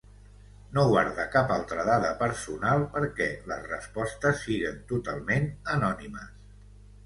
No 0.77 0.85
guarda 0.91 1.25
cap 1.35 1.53
altra 1.55 1.85
dada 1.89 2.09
personal 2.23 2.87
perquè 2.97 3.29
les 3.53 3.69
respostes 3.75 4.43
siguen 4.49 4.83
totalment 4.95 5.49
anònimes. 5.79 6.45